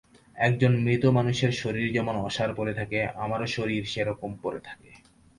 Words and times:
একজন 0.37 0.71
মৃত 0.77 1.03
মানুষের 1.09 1.51
শরীর 1.53 1.87
যেমন 1.93 2.15
অসাড় 2.21 2.53
পড়ে 2.55 2.73
থাকে, 2.73 2.99
আমার 3.15 3.41
শরীরও 3.47 3.89
সে-রকম 3.93 4.31
পড়ে 4.43 4.59
থাকে। 4.59 4.89